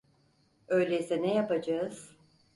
Öyleyse 0.67 1.21
ne 1.21 1.33
yapacağız? 1.33 2.17